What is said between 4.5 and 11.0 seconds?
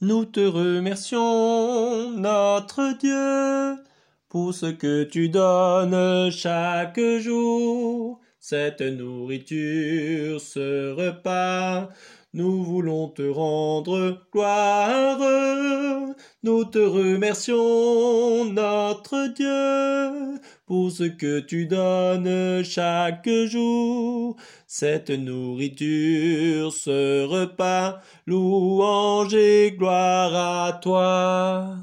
ce que tu donnes chaque jour, cette nourriture, ce